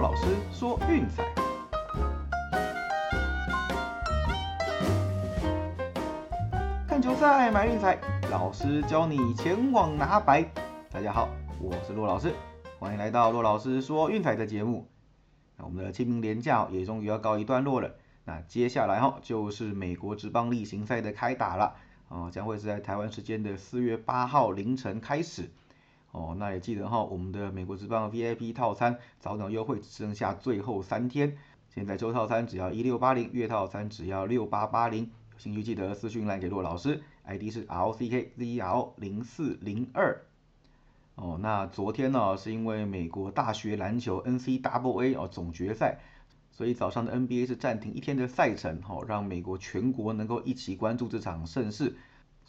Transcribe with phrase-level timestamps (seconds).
[0.00, 1.22] 老师说运彩。
[6.88, 7.98] 看球赛买运彩，
[8.30, 10.42] 老师教你前往拿白。
[10.90, 11.28] 大家好，
[11.60, 12.34] 我是骆老师，
[12.78, 14.88] 欢迎来到骆老师说运彩的节目。
[15.58, 17.94] 那我们的清明连假也终于要告一段落了，
[18.24, 21.74] 那接下来哈就是美国职棒例行赛的开打了，
[22.08, 25.50] 哦，将会是在台湾时间的四月八号凌晨开始。
[26.12, 31.36] 哦，那也记得哈，我们的美国职棒 VIP 套餐早鸟优惠只剩下最后三天，
[31.68, 35.04] 现在周套餐只要一六八零，月套餐只要六八八零。
[35.32, 40.20] 有兴趣记得私讯来给骆老师，ID 是 LCKZL 零四零二。
[41.14, 46.00] 哦，那昨天呢是因为美国大学篮球 NCAA 哦总决赛，
[46.50, 51.96] 所以早上的 NBA 是暂停一天的赛程，哦，让美国全国能够一起关注这场盛事。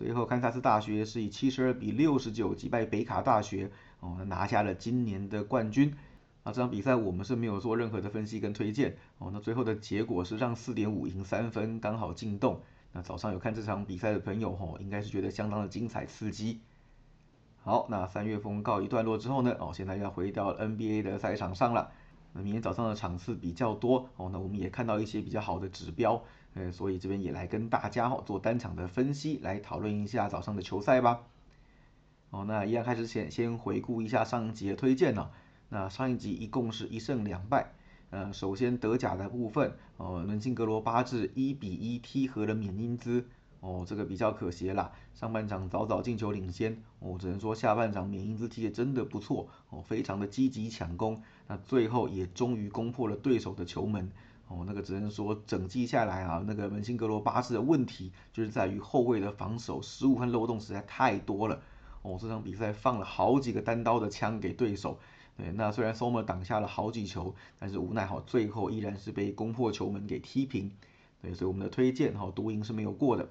[0.02, 3.70] 最后，堪萨斯大学是以七十二比六十九击败北卡大学，
[4.00, 5.94] 哦，拿下了今年的冠军。
[6.42, 12.60] 啊这场比赛我们是没有做任何的分析跟推荐，哦，那最后的结果是让四点五赢三分，刚好进洞。
[12.94, 16.62] 那早上有看这场比赛的朋友，吼，应该是觉得相当的精彩刺激。
[17.62, 21.92] 好，那三月风告一段落之后呢，哦，现在要回到 NBA 的赛场上了。
[22.34, 26.24] 那明天早上的场次比较多，哦，那我们也看到一些比较好的指标。
[26.54, 31.22] 呃，所以这边也来跟大家哈做单场的分析，来讨论一下早上的球赛吧。
[32.30, 35.30] 哦，那一样开始前先回顾一下上一集的推荐呢。
[35.70, 37.72] 那上一集一共是一胜两败。
[38.10, 43.26] 呃，首先德甲的部分，哦，门兴格罗巴治一比一踢和了缅因兹。
[43.62, 46.82] 哦，这个比较可惜啦，上半场早早进球领先。
[47.00, 51.22] 哦，只能说下半场缅因兹踢的真的不错，哦，非常的积极抢攻。
[51.48, 54.12] 那最后也终于攻破了对手的球门。
[54.52, 61.62] 哦，那个只能说整季下来啊，那个门兴格罗巴士的问题就是在于后卫的防守失误和漏洞实在太多了。
[62.02, 65.00] 哦，这场比赛放了好几个单刀的枪给对手。
[65.38, 70.70] 对，那虽然 Sommer 挡下了好几球，但是无奈哈，最后依然是被攻破球门给踢平。
[71.22, 73.30] 对，所以我们的推荐哈，独赢是没有过的。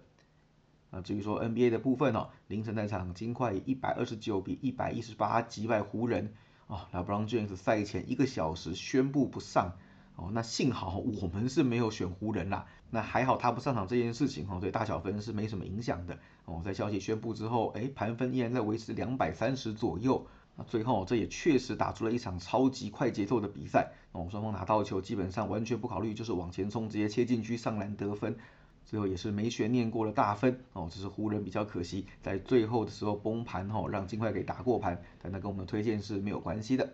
[0.91, 6.33] 啊，至于说 NBA 的部分哦，凌晨那场金块以一百二十九比一百一十八击败湖人。
[6.67, 9.73] 哦，LeBron James 赛前一个小时宣布不上。
[10.21, 16.19] 哦，那幸好我们是没有选湖人啦，那还好他不上场这件事情哈，对大小分是没什么影响的。
[16.45, 20.27] 哦，在消息宣布之后，哎，盘分依然在维持两百三十左右。
[20.57, 23.93] 那最后这也确实打出了一场超级快节奏的比赛。
[24.13, 28.37] 哦，双方拿到球基本上完全不考虑，就是往前冲，直接切进去上篮得分。
[28.85, 30.61] 最后也是没悬念过了大分。
[30.75, 36.91] 哦，只是湖人比较可惜，在最后的时候崩盘哈，让金块给打过盘，但那跟我们的推荐是没有关系的。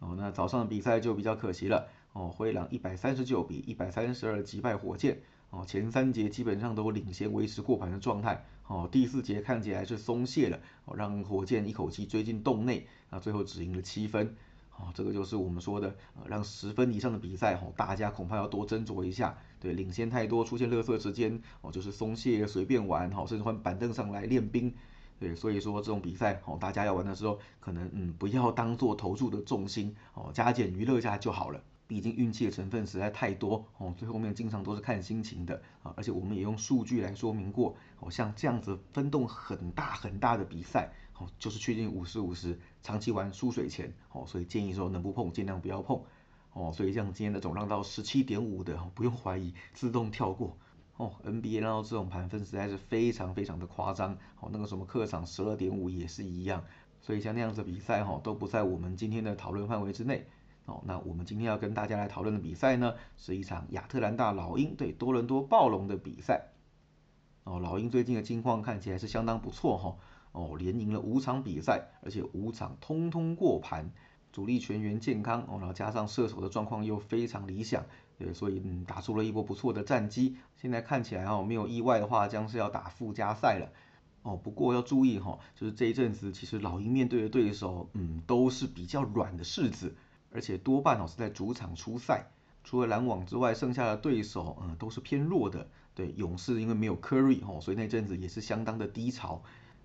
[0.00, 1.86] 哦，那早上的比赛就比较可惜了。
[2.14, 5.20] 哦，灰狼一百三十九比一百三十二击败火箭。
[5.50, 8.44] 哦，前三节基本上都领先，维持过盘的状态。
[8.66, 12.86] 哦，第四节看起来是松懈了，哦，让火箭一口气追进洞内。
[13.10, 14.34] 啊最后只赢了七分。
[14.76, 19.38] 哦，这个就是我们说的，呃，让十分以上的比赛，哦，大家恐怕要多斟酌一下。
[19.60, 24.74] 对，领先太多，出现乐色时间，哦，就是松懈，随便玩，哦，甚至换板凳上来练兵。
[25.20, 31.62] 对，所以说这种比赛，哦，大家要玩的时候，可能嗯，不要当做投注的重心，哦，加减娱乐一下就好了。
[31.86, 46.02] 毕竟运气的成分实在太多哦，最后面经常都是看心情的啊，而且我们也用数据来说明过哦，像这样子分动很大很大的比赛哦，就是确定五十五十，长期玩输水钱哦，所以建议说能不碰尽量不要碰
[46.54, 50.56] 哦，所以像今天那种让到十七点五的，不用怀疑自动跳过
[50.96, 56.64] 哦，NBA 让到这种盘分实在是非常非常的夸张哦，那个什么客场十二点五也是一样，
[57.00, 60.26] 所以像那样子比赛哈都不在我们今天的讨论范围之内。
[60.66, 66.48] 哦，那我们今天要跟大家来讨论的比赛呢，是一场亚特兰大老鹰对多伦多暴龙的比赛。
[67.44, 69.96] 哦，老鹰最近的近况看起来是相当不错哈。
[70.32, 73.92] 哦，连赢了五场比赛，而且五场通通过盘，
[74.32, 77.84] 主力全员健康哦，然后加上射手的状况又非常理想，
[78.18, 80.36] 对，所以嗯，打出了一波不错的战绩。
[80.56, 83.70] 现在看起来哦，没有意外的话，将是要打附加赛了。
[84.22, 89.94] 哦，不过要注意哈，就是这一阵子其实老鹰面对的对手，嗯，都是比较软的柿子。
[90.34, 92.26] 而且多半哦是在主场出赛，
[92.64, 95.66] 除了篮网之外，剩下的对手嗯都是偏弱的。
[95.94, 99.40] 对勇士因为没有 Curry 哦，所以那阵子也是相当的低潮。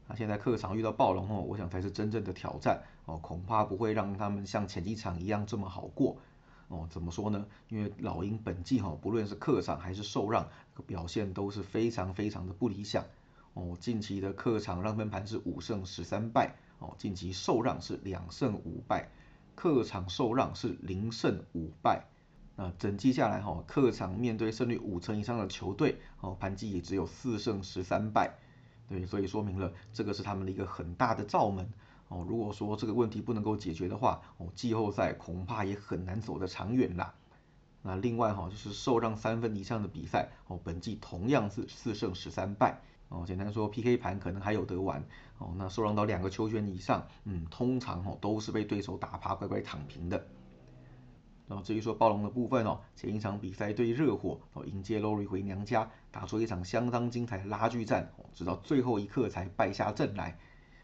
[0.07, 6.17] 那现在客场遇到暴龙哦，我想才是真正的挑战哦，恐怕不会让他们像前几场一样这么好过
[6.67, 6.87] 哦。
[6.89, 7.45] 怎么说呢？
[7.67, 10.49] 因为老鹰本季哈，不论是客场还是受让，
[10.87, 13.05] 表现都是非常非常的不理想
[13.53, 13.77] 哦。
[13.79, 19.07] 近期的客场让分盘是五胜十三败哦，近期受让是两胜五败。
[19.59, 22.05] 客场受让是零胜五败，
[22.55, 28.33] 那整季下来哈，客场面对胜率五成以上的球队，哦，盘绩也只有四胜十三败，
[28.87, 31.69] 对，所以说明了这个是他们的一个很大的罩门，
[32.07, 37.13] 哦，如果说这个问题不能够解决的话，哦，季后赛恐怕也很难走得长远啦。
[37.81, 42.79] 那另外哈，就是受让三分以上的比赛，哦，本季同样是四胜十三败。
[43.09, 45.03] 哦，简单说，PK 盘可能还有得玩。
[45.39, 50.27] 哦，那受让到两个球权以上，嗯，通常哦都是被对手打趴，乖乖躺平的。
[51.47, 60.37] 然后至于说暴龙的部分哦，前一场比赛对热火，哦迎接 Lori 回娘家，打出一场相当精彩的拉锯战，直到最后一刻才败下阵来。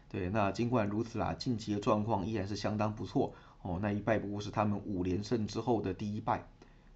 [0.08, 3.34] 对，那尽管如此啦，近期的状况依然是相当不错。
[3.62, 6.48] 哦，那一败不过是他们五连胜之后的第一败。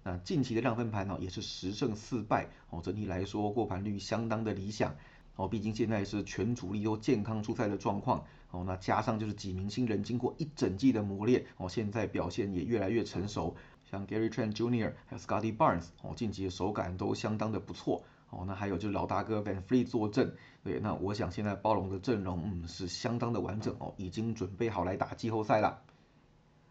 [0.03, 2.49] 那近期的让分盘呢，也是十胜四败。
[2.69, 4.95] 哦，整体来说过盘率相当的理想。
[5.35, 13.55] 哦，毕竟现在是全主力都健康出赛的状况，哦，那加上就是几名新人经过一整季的磨练，哦，现在表现也越来越成熟，
[13.89, 14.93] 像 Gary Trent Jr.
[15.05, 25.81] 还有 Scotty Barnes，哦，近期的手感都相当的不错，哦，那还有就是老大哥 Van Fleet 坐镇，对，那我想现在暴龙的阵容，嗯，是相当的完整，哦，已经准备好来打季后赛了，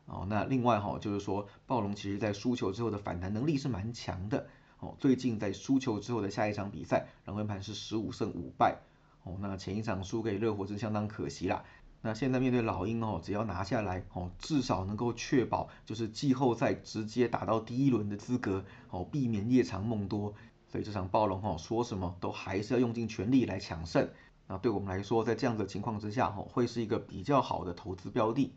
[0.07, 4.47] 哦，那另外哈，就是说暴龙其实在输球之后的反弹能力是蛮强的。
[4.81, 8.79] 哦，最近在输球之后的下一场比赛，让分盘是十五胜五败。
[9.23, 11.63] 哦，那前一场输给热火是相当可惜啦。
[12.03, 20.33] 那现在面对老鹰哦，只要拿下来哦，至少能够确保就是季后赛直接打到第一轮的资格哦，避免夜长梦多。
[20.67, 24.09] 所以这场暴龙哦，说什么都还是要用尽全力来抢胜。
[24.47, 28.55] 那对我们来说，在这样的情况之下哦，会是一个比较好的投资标的。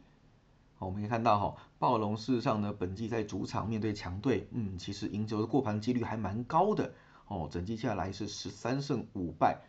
[0.79, 6.93] 我们可以看到哈，暴龙事实上呢，本季在主场面对强队，嗯，其实赢球的过盘几率还蛮高的
[7.27, 7.47] 哦。
[7.49, 9.61] 整季下来是十三胜五败，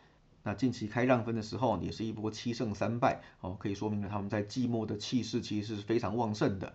[0.42, 6.74] 那近期开让分的时候也是一波七胜三败哦，可以说明了他们在季末的气势其实是非常旺盛的。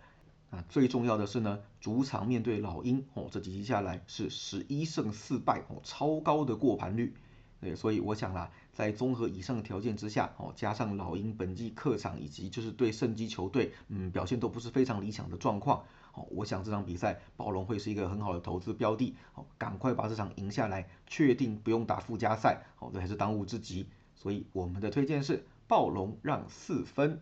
[0.52, 7.14] 那最重要的是呢，主场面对老鹰哦，这几期下来是十一胜四败哦，超高的过盘率。
[7.62, 15.84] 对，所以我想啦，在综合以上条件之下，哦，加上老鹰本季客场以及就是对胜基球队，嗯，表现都不是非常理想的状况，
[16.14, 23.88] 哦，我想这场比赛暴龙会是一个很好的投资标的，哦，赶快把这场赢下来，确定不用打附加赛，哦，这还是当务之急。
[24.16, 27.20] 所以我们的推荐是暴龙让四分。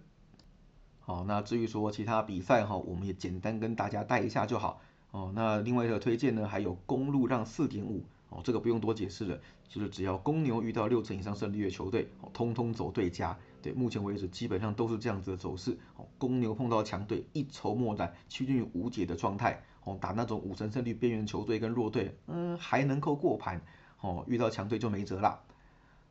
[0.99, 4.81] 好，那至于说其他比赛哈，我们也简单跟大家带一下就好。
[5.09, 8.05] 哦，那另外一个推荐呢，还有公路让四点五。
[8.29, 9.39] 哦，这个不用多解释了，
[9.69, 13.37] 就是只要公牛遇到六成以上胜率的球队，哦，通通走对家。
[13.61, 15.77] 对，目前为止基本上都是这样子的走势。
[15.95, 19.63] 哦，公牛碰到强队一筹莫展，趋近于无解的状态。
[19.83, 23.61] 哦，打那种五成胜率边缘球队跟弱队，嗯，还能够过盘。
[24.01, 25.41] 哦，遇到强队就没辙了。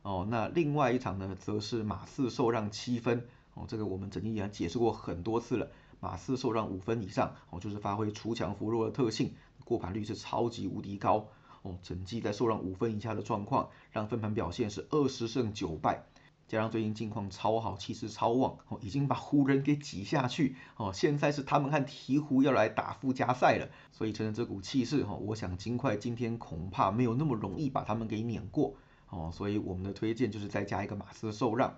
[0.01, 3.27] 哦，那另外一场呢，则是马刺受让七分。
[3.53, 5.69] 哦，这个我们曾经也解释过很多次了。
[5.99, 9.33] 马刺受让五分以上，哦，就是发挥出强扶弱的特性，
[9.63, 11.27] 过盘率是超级无敌高。
[11.67, 16.05] 哦，整季在受让五分以下的状况，让分盘表现是二十胜九败，
[16.47, 28.75] 加上最近近况超好，气势超旺，哦，已经把湖人给挤下去，哦，现在是他们和鹈鹕要来打附加赛了，所以趁着这股气势，哈，我想金块今天恐怕没有那么容易把他们给碾过，
[29.09, 31.77] 哦，所以我们的推荐就是再加一个马刺受让。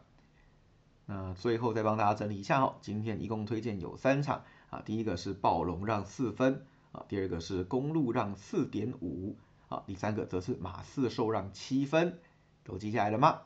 [1.07, 9.35] 那最后再帮大家整理一下，哈，今天一共推荐有三场，啊，第一个是暴龙让四分，啊，第二个是公路让四点五。
[9.69, 12.17] 好，第三个则是马刺受让七分，
[12.63, 13.41] 都记下来了吗？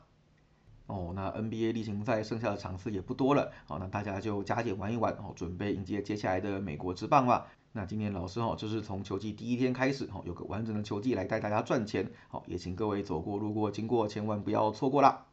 [0.86, 7.46] 哦，那 NBA 例行赛剩下的场次也不多了，好，那大家就加减玩一玩，哦，准备迎接接下来的美国之棒吧。
[7.72, 15.26] 那今年老师哦，就是从球季第一天开始，哦，有个完整的球季来带大家赚钱，好，也请各位走过路过经过，千万不要错过啦。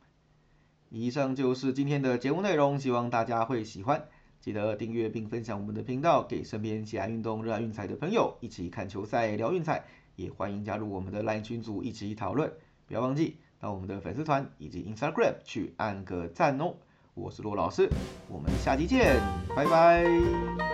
[0.89, 4.09] 以上就是今天的节目内容，希望大家会喜欢，
[4.41, 9.85] 记得订阅并分享我们的频道，给身边喜爱运动、热爱运彩的朋友一起看球赛、聊运彩。
[10.21, 12.51] 也欢迎加入我们的 LINE 群组一起讨论，
[12.87, 16.75] 不要忘记到我们的粉丝团以及 Instagram 去按个赞哦。
[17.13, 17.89] 我是骆老师，
[18.29, 19.19] 我们下期见，
[19.55, 20.70] 拜拜。